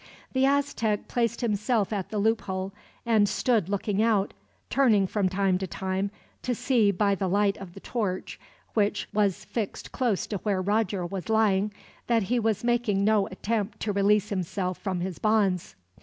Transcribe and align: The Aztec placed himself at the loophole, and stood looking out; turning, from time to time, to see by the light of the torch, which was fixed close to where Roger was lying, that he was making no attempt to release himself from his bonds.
The 0.33 0.45
Aztec 0.47 1.07
placed 1.07 1.41
himself 1.41 1.93
at 1.93 2.09
the 2.09 2.17
loophole, 2.17 2.73
and 3.05 3.29
stood 3.29 3.69
looking 3.69 4.01
out; 4.01 4.33
turning, 4.71 5.05
from 5.05 5.29
time 5.29 5.59
to 5.59 5.67
time, 5.67 6.09
to 6.41 6.55
see 6.55 6.89
by 6.89 7.13
the 7.13 7.27
light 7.27 7.55
of 7.57 7.75
the 7.75 7.79
torch, 7.81 8.39
which 8.73 9.07
was 9.13 9.45
fixed 9.45 9.91
close 9.91 10.25
to 10.25 10.37
where 10.37 10.59
Roger 10.59 11.05
was 11.05 11.29
lying, 11.29 11.71
that 12.07 12.23
he 12.23 12.39
was 12.39 12.63
making 12.63 13.03
no 13.05 13.27
attempt 13.27 13.79
to 13.81 13.93
release 13.93 14.29
himself 14.29 14.79
from 14.79 15.01
his 15.01 15.19
bonds. 15.19 15.75